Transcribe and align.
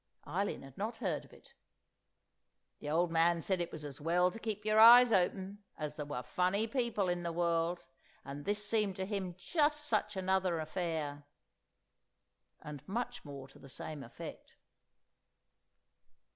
Eileen 0.25 0.63
had 0.63 0.79
not 0.79 0.97
heard 0.97 1.23
of 1.25 1.31
it. 1.31 1.53
The 2.79 2.89
old 2.89 3.11
man 3.11 3.43
said 3.43 3.61
it 3.61 3.71
was 3.71 3.85
as 3.85 4.01
well 4.01 4.31
to 4.31 4.39
keep 4.39 4.65
your 4.65 4.79
eyes 4.79 5.13
open, 5.13 5.59
as 5.77 5.95
there 5.95 6.07
were 6.07 6.23
funny 6.23 6.65
people 6.65 7.07
in 7.07 7.21
the 7.21 7.31
world, 7.31 7.85
and 8.25 8.43
this 8.43 8.67
seemed 8.67 8.95
to 8.95 9.05
him 9.05 9.35
just 9.37 9.85
such 9.85 10.17
another 10.17 10.57
affair. 10.59 11.27
And 12.63 12.81
much 12.87 13.23
more 13.23 13.47
to 13.49 13.59
the 13.59 13.69
same 13.69 14.01
effect. 14.01 14.55